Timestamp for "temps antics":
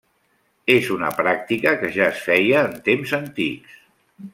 2.91-3.81